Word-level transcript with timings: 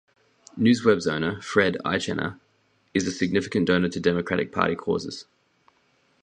Newsweb's 0.57 1.05
owner, 1.05 1.39
Fred 1.43 1.77
Eychaner, 1.85 2.39
is 2.91 3.05
a 3.05 3.11
significant 3.11 3.67
donor 3.67 3.87
to 3.89 3.99
Democratic 3.99 4.51
Party 4.51 4.73
causes. 4.75 5.25